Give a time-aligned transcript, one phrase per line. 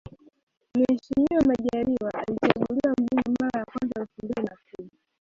[0.77, 4.89] Mheshimiwa Majaliwa alichaguliwa mbunge mara ya kwanza elfu mbili na kumi